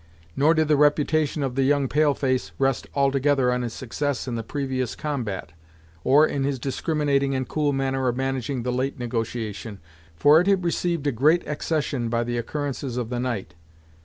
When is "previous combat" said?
4.41-5.51